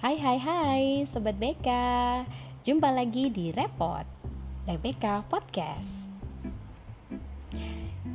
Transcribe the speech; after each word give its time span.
Hai 0.00 0.16
hai 0.16 0.40
hai 0.40 0.84
Sobat 1.12 1.36
BK 1.36 1.68
Jumpa 2.64 2.88
lagi 2.88 3.28
di 3.28 3.52
Repot 3.52 4.08
BK 4.64 5.28
Podcast 5.28 6.08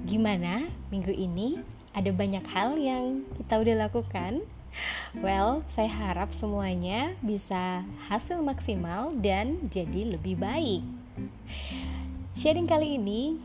Gimana 0.09 0.65
minggu 0.89 1.13
ini? 1.13 1.61
Ada 1.93 2.09
banyak 2.09 2.41
hal 2.49 2.81
yang 2.81 3.29
kita 3.37 3.61
udah 3.61 3.85
lakukan? 3.85 4.41
Well, 5.13 5.61
saya 5.77 5.93
harap 5.93 6.33
semuanya 6.33 7.21
bisa 7.21 7.85
hasil 8.09 8.41
maksimal 8.41 9.13
dan 9.21 9.69
jadi 9.69 10.17
lebih 10.17 10.41
baik 10.41 10.81
Sharing 12.33 12.65
kali 12.65 12.97
ini 12.97 13.37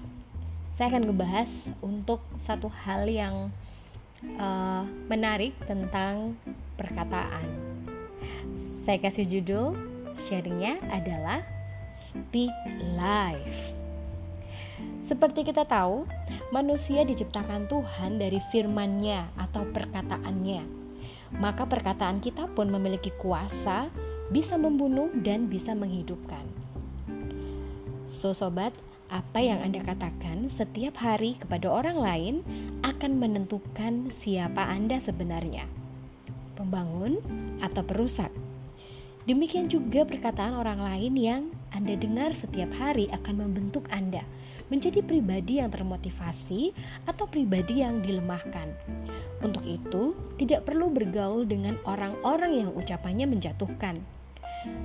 saya 0.80 0.96
akan 0.96 1.12
ngebahas 1.12 1.76
untuk 1.84 2.24
satu 2.40 2.72
hal 2.72 3.04
yang 3.04 3.52
uh, 4.40 4.88
menarik 5.12 5.52
tentang 5.68 6.40
perkataan 6.80 7.59
saya 8.90 9.06
kasih 9.06 9.38
judul 9.38 9.78
sharingnya 10.26 10.82
adalah 10.90 11.46
Speak 11.94 12.50
Life. 12.98 13.70
Seperti 14.98 15.46
kita 15.46 15.62
tahu, 15.62 16.10
manusia 16.50 17.06
diciptakan 17.06 17.70
Tuhan 17.70 18.18
dari 18.18 18.42
firman-Nya 18.50 19.30
atau 19.38 19.62
perkataannya. 19.70 20.66
Maka 21.38 21.70
perkataan 21.70 22.18
kita 22.18 22.50
pun 22.50 22.66
memiliki 22.66 23.14
kuasa 23.14 23.94
bisa 24.34 24.58
membunuh 24.58 25.14
dan 25.22 25.46
bisa 25.46 25.70
menghidupkan. 25.70 26.42
So 28.10 28.34
sobat, 28.34 28.74
apa 29.06 29.38
yang 29.38 29.62
Anda 29.62 29.86
katakan 29.86 30.50
setiap 30.50 30.98
hari 30.98 31.38
kepada 31.38 31.70
orang 31.70 31.94
lain 31.94 32.34
akan 32.82 33.22
menentukan 33.22 34.10
siapa 34.10 34.66
Anda 34.66 34.98
sebenarnya. 34.98 35.70
Pembangun 36.58 37.22
atau 37.62 37.86
perusak. 37.86 38.49
Demikian 39.28 39.68
juga 39.68 40.08
perkataan 40.08 40.56
orang 40.56 40.80
lain 40.80 41.14
yang 41.16 41.42
Anda 41.76 41.92
dengar 41.92 42.32
setiap 42.32 42.72
hari 42.72 43.12
akan 43.12 43.36
membentuk 43.36 43.84
Anda 43.92 44.24
menjadi 44.70 45.02
pribadi 45.02 45.58
yang 45.58 45.68
termotivasi 45.68 46.72
atau 47.04 47.26
pribadi 47.26 47.82
yang 47.82 48.00
dilemahkan. 48.00 48.70
Untuk 49.42 49.66
itu, 49.66 50.14
tidak 50.38 50.64
perlu 50.64 50.88
bergaul 50.88 51.44
dengan 51.44 51.76
orang-orang 51.84 52.64
yang 52.64 52.70
ucapannya 52.72 53.26
menjatuhkan. 53.26 54.00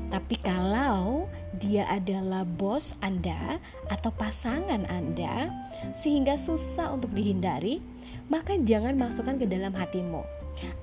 Tapi 0.09 0.35
kalau 0.39 1.27
dia 1.59 1.85
adalah 1.87 2.47
bos 2.47 2.95
Anda 3.03 3.59
atau 3.91 4.09
pasangan 4.15 4.87
Anda 4.87 5.51
sehingga 5.95 6.39
susah 6.39 6.95
untuk 6.95 7.11
dihindari, 7.11 7.83
maka 8.31 8.57
jangan 8.57 8.95
masukkan 8.97 9.37
ke 9.37 9.45
dalam 9.45 9.75
hatimu. 9.75 10.23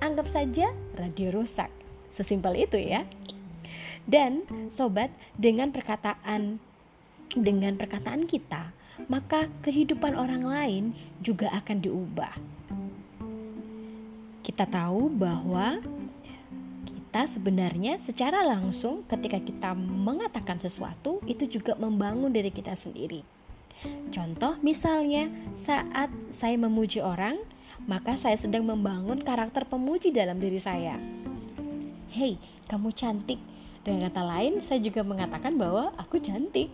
Anggap 0.05 0.29
saja 0.29 0.71
radio 0.95 1.33
rusak. 1.33 1.73
Sesimpel 2.13 2.69
itu 2.69 2.77
ya. 2.77 3.09
Dan 4.07 4.45
sobat, 4.75 5.15
dengan 5.39 5.71
perkataan 5.71 6.59
dengan 7.33 7.81
perkataan 7.81 8.29
kita, 8.29 8.77
maka 9.09 9.49
kehidupan 9.65 10.13
orang 10.13 10.45
lain 10.45 10.85
juga 11.25 11.49
akan 11.49 11.81
diubah. 11.81 12.35
Kita 14.45 14.69
tahu 14.69 15.09
bahwa 15.09 15.81
kita 16.85 17.25
sebenarnya 17.29 17.97
secara 18.01 18.45
langsung 18.45 19.05
ketika 19.09 19.41
kita 19.41 19.73
mengatakan 19.77 20.61
sesuatu 20.61 21.25
itu 21.25 21.49
juga 21.49 21.73
membangun 21.79 22.33
diri 22.33 22.53
kita 22.53 22.77
sendiri. 22.77 23.25
Contoh 24.13 24.61
misalnya 24.61 25.33
saat 25.57 26.13
saya 26.31 26.55
memuji 26.61 27.01
orang, 27.01 27.41
maka 27.89 28.15
saya 28.15 28.39
sedang 28.39 28.63
membangun 28.69 29.25
karakter 29.25 29.67
pemuji 29.67 30.15
dalam 30.15 30.39
diri 30.39 30.61
saya. 30.63 31.01
Hei, 32.13 32.37
kamu 32.69 32.93
cantik, 32.93 33.41
dengan 33.83 34.07
kata 34.11 34.23
lain, 34.23 34.63
saya 34.63 34.79
juga 34.79 35.03
mengatakan 35.03 35.59
bahwa 35.59 35.91
aku 35.99 36.23
cantik. 36.23 36.71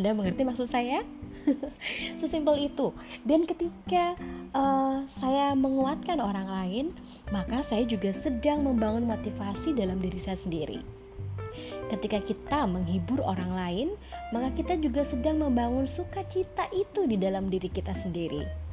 Anda 0.00 0.16
mengerti 0.16 0.40
maksud 0.40 0.72
saya? 0.72 1.04
Sesimpel 2.20 2.64
itu. 2.72 2.96
Dan 3.28 3.44
ketika 3.44 4.16
uh, 4.56 5.04
saya 5.20 5.52
menguatkan 5.52 6.24
orang 6.24 6.48
lain, 6.48 6.86
maka 7.28 7.60
saya 7.68 7.84
juga 7.84 8.16
sedang 8.16 8.64
membangun 8.64 9.04
motivasi 9.04 9.76
dalam 9.76 10.00
diri 10.00 10.16
saya 10.16 10.40
sendiri. 10.40 10.80
Ketika 11.92 12.24
kita 12.24 12.64
menghibur 12.64 13.20
orang 13.20 13.52
lain, 13.52 13.88
maka 14.32 14.48
kita 14.56 14.80
juga 14.80 15.04
sedang 15.04 15.44
membangun 15.44 15.84
sukacita 15.84 16.72
itu 16.72 17.04
di 17.04 17.20
dalam 17.20 17.52
diri 17.52 17.68
kita 17.68 17.92
sendiri 17.92 18.64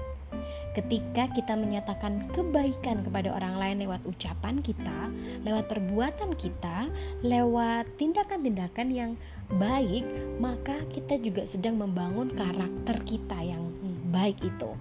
ketika 0.71 1.27
kita 1.35 1.53
menyatakan 1.59 2.31
kebaikan 2.31 3.03
kepada 3.03 3.35
orang 3.35 3.55
lain 3.59 3.77
lewat 3.87 4.01
ucapan 4.07 4.63
kita, 4.63 5.11
lewat 5.43 5.67
perbuatan 5.67 6.31
kita, 6.39 6.87
lewat 7.23 7.87
tindakan-tindakan 7.99 8.87
yang 8.91 9.11
baik, 9.59 10.07
maka 10.39 10.79
kita 10.95 11.19
juga 11.19 11.43
sedang 11.51 11.75
membangun 11.75 12.31
karakter 12.31 13.03
kita 13.03 13.35
yang 13.43 13.67
baik 14.11 14.39
itu. 14.39 14.71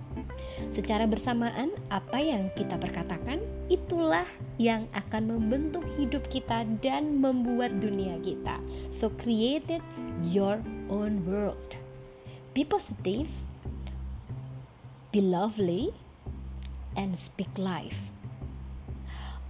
Secara 0.76 1.08
bersamaan, 1.08 1.72
apa 1.88 2.20
yang 2.20 2.52
kita 2.54 2.76
perkatakan 2.76 3.40
itulah 3.72 4.28
yang 4.60 4.84
akan 4.92 5.32
membentuk 5.38 5.82
hidup 5.96 6.22
kita 6.28 6.68
dan 6.84 7.18
membuat 7.18 7.80
dunia 7.80 8.20
kita. 8.20 8.60
So, 8.92 9.08
create 9.08 9.80
your 10.20 10.60
own 10.92 11.24
world. 11.24 11.80
Be 12.52 12.66
positive 12.66 13.30
be 15.10 15.18
lovely, 15.18 15.90
and 16.94 17.18
speak 17.18 17.50
life. 17.58 18.10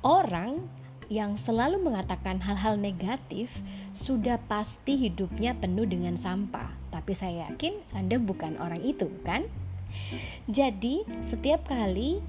Orang 0.01 0.73
yang 1.13 1.37
selalu 1.37 1.83
mengatakan 1.83 2.41
hal-hal 2.41 2.81
negatif 2.81 3.53
sudah 3.99 4.41
pasti 4.49 4.97
hidupnya 4.97 5.53
penuh 5.59 5.85
dengan 5.85 6.17
sampah. 6.17 6.73
Tapi 6.89 7.13
saya 7.13 7.51
yakin 7.51 7.77
Anda 7.93 8.17
bukan 8.17 8.57
orang 8.57 8.81
itu, 8.81 9.13
kan? 9.27 9.45
Jadi, 10.49 11.05
setiap 11.29 11.69
kali 11.69 12.23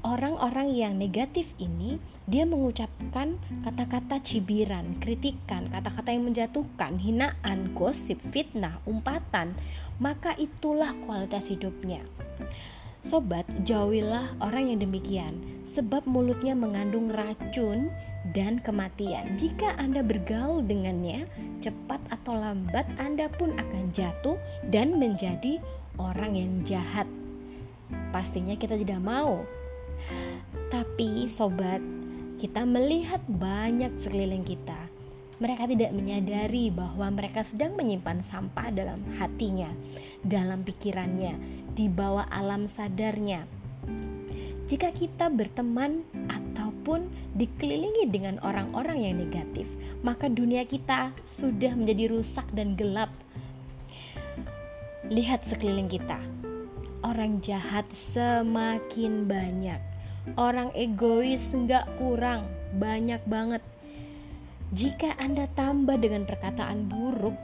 orang-orang 0.00 0.72
yang 0.72 0.96
negatif 0.96 1.52
ini 1.60 2.00
dia 2.30 2.46
mengucapkan 2.46 3.36
kata-kata 3.66 4.22
cibiran, 4.22 4.96
kritikan, 5.02 5.68
kata-kata 5.68 6.14
yang 6.14 6.30
menjatuhkan, 6.30 6.96
hinaan, 6.96 7.74
gosip, 7.74 8.16
fitnah, 8.30 8.78
umpatan, 8.86 9.58
maka 9.98 10.32
itulah 10.38 10.94
kualitas 11.04 11.44
hidupnya. 11.50 12.00
Sobat, 13.00 13.48
jauhilah 13.64 14.36
orang 14.44 14.68
yang 14.68 14.84
demikian, 14.84 15.40
sebab 15.64 16.04
mulutnya 16.04 16.52
mengandung 16.52 17.08
racun 17.08 17.88
dan 18.36 18.60
kematian. 18.60 19.40
Jika 19.40 19.72
Anda 19.80 20.04
bergaul 20.04 20.60
dengannya, 20.68 21.24
cepat 21.64 22.02
atau 22.12 22.36
lambat 22.36 22.84
Anda 23.00 23.32
pun 23.32 23.56
akan 23.56 23.96
jatuh 23.96 24.36
dan 24.68 25.00
menjadi 25.00 25.56
orang 25.96 26.36
yang 26.36 26.52
jahat. 26.68 27.08
Pastinya 28.12 28.52
kita 28.58 28.76
tidak 28.76 29.00
mau. 29.00 29.48
Tapi 30.68 31.24
sobat, 31.30 31.80
kita 32.36 32.68
melihat 32.68 33.24
banyak 33.26 33.90
sekeliling 34.04 34.44
kita. 34.44 34.89
Mereka 35.40 35.72
tidak 35.72 35.96
menyadari 35.96 36.68
bahwa 36.68 37.08
mereka 37.08 37.40
sedang 37.40 37.72
menyimpan 37.72 38.20
sampah 38.20 38.68
dalam 38.68 39.00
hatinya, 39.16 39.72
dalam 40.20 40.60
pikirannya, 40.60 41.32
di 41.72 41.88
bawah 41.88 42.28
alam 42.28 42.68
sadarnya. 42.68 43.48
Jika 44.68 44.92
kita 44.92 45.32
berteman 45.32 46.04
ataupun 46.28 47.08
dikelilingi 47.40 48.12
dengan 48.12 48.36
orang-orang 48.44 49.02
yang 49.02 49.16
negatif, 49.16 49.64
maka 50.04 50.28
dunia 50.28 50.62
kita 50.68 51.10
sudah 51.24 51.72
menjadi 51.72 52.12
rusak 52.12 52.44
dan 52.52 52.76
gelap. 52.76 53.10
Lihat 55.10 55.42
sekeliling 55.48 55.90
kita, 55.90 56.20
orang 57.02 57.40
jahat 57.42 57.88
semakin 58.12 59.26
banyak, 59.26 59.80
orang 60.36 60.70
egois 60.76 61.50
nggak 61.50 61.88
kurang, 61.98 62.46
banyak 62.76 63.18
banget. 63.26 63.64
Jika 64.70 65.18
Anda 65.18 65.50
tambah 65.58 65.98
dengan 65.98 66.24
perkataan 66.26 66.86
buruk, 66.86 67.34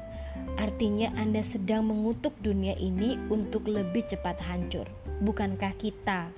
Artinya 0.57 1.13
Anda 1.13 1.45
sedang 1.45 1.93
mengutuk 1.93 2.33
dunia 2.41 2.73
ini 2.81 3.21
untuk 3.29 3.69
lebih 3.69 4.09
cepat 4.09 4.41
hancur. 4.41 4.89
Bukankah 5.21 5.77
kita 5.77 6.33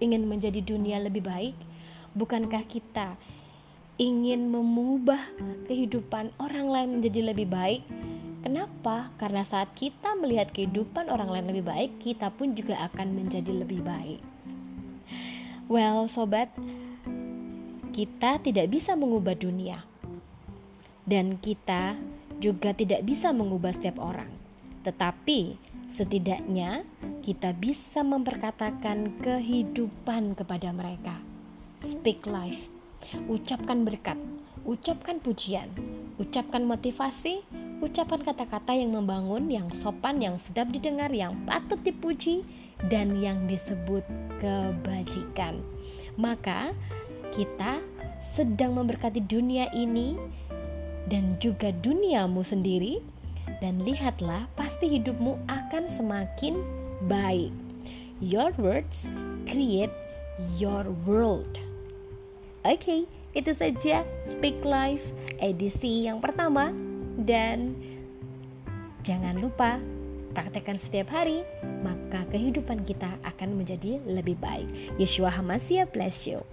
ingin 0.00 0.24
menjadi 0.24 0.64
dunia 0.64 0.96
lebih 1.04 1.28
baik? 1.28 1.52
Bukankah 2.16 2.64
kita 2.64 3.20
ingin 4.00 4.48
mengubah 4.48 5.20
kehidupan 5.68 6.32
orang 6.40 6.66
lain 6.72 6.88
menjadi 6.98 7.34
lebih 7.34 7.48
baik? 7.52 7.84
Kenapa? 8.40 9.12
Karena 9.20 9.44
saat 9.44 9.68
kita 9.76 10.16
melihat 10.16 10.48
kehidupan 10.56 11.12
orang 11.12 11.28
lain 11.28 11.46
lebih 11.52 11.68
baik, 11.68 11.90
kita 12.00 12.32
pun 12.32 12.56
juga 12.56 12.88
akan 12.88 13.20
menjadi 13.20 13.52
lebih 13.52 13.84
baik. 13.84 14.24
Well, 15.68 16.08
sobat, 16.08 16.48
kita 17.92 18.40
tidak 18.40 18.72
bisa 18.72 18.96
mengubah 18.96 19.36
dunia, 19.36 19.84
dan 21.08 21.40
kita 21.40 21.96
juga 22.38 22.76
tidak 22.76 23.02
bisa 23.02 23.32
mengubah 23.32 23.72
setiap 23.72 23.98
orang, 23.98 24.28
tetapi 24.84 25.56
setidaknya 25.96 26.84
kita 27.24 27.56
bisa 27.56 28.04
memperkatakan 28.04 29.18
kehidupan 29.24 30.36
kepada 30.36 30.70
mereka. 30.70 31.16
Speak 31.80 32.28
life. 32.28 32.60
Ucapkan 33.24 33.88
berkat, 33.88 34.20
ucapkan 34.68 35.16
pujian, 35.16 35.72
ucapkan 36.20 36.60
motivasi, 36.68 37.40
ucapkan 37.80 38.20
kata-kata 38.20 38.76
yang 38.76 38.92
membangun, 38.92 39.48
yang 39.48 39.64
sopan, 39.72 40.20
yang 40.20 40.36
sedap 40.36 40.68
didengar, 40.68 41.08
yang 41.08 41.32
patut 41.48 41.80
dipuji, 41.80 42.44
dan 42.92 43.16
yang 43.24 43.48
disebut 43.48 44.04
kebajikan. 44.44 45.64
Maka 46.20 46.76
kita 47.32 47.80
sedang 48.34 48.76
memberkati 48.76 49.24
dunia 49.24 49.70
ini 49.72 50.18
dan 51.08 51.36
juga 51.40 51.72
duniamu 51.84 52.44
sendiri 52.44 53.00
dan 53.64 53.80
lihatlah 53.82 54.44
pasti 54.54 54.86
hidupmu 54.86 55.40
akan 55.48 55.88
semakin 55.88 56.60
baik. 57.08 57.52
Your 58.20 58.52
words 58.60 59.08
create 59.48 59.92
your 60.60 60.86
world. 61.08 61.58
Oke, 62.66 62.82
okay, 62.82 63.00
itu 63.32 63.54
saja 63.56 64.04
Speak 64.26 64.60
Life 64.66 65.04
edisi 65.38 66.04
yang 66.04 66.20
pertama 66.20 66.74
dan 67.22 67.72
jangan 69.06 69.38
lupa 69.40 69.80
praktekkan 70.36 70.78
setiap 70.78 71.10
hari, 71.10 71.42
maka 71.82 72.22
kehidupan 72.30 72.84
kita 72.84 73.18
akan 73.24 73.58
menjadi 73.58 73.98
lebih 74.04 74.38
baik. 74.38 74.68
Yeshua 75.00 75.32
Hamasya 75.32 75.88
bless 75.90 76.28
you. 76.28 76.44